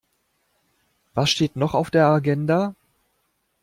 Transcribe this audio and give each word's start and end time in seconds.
Was 1.13 1.29
steht 1.29 1.55
noch 1.55 1.75
auf 1.75 1.91
der 1.91 2.07
Agenda? 2.07 2.73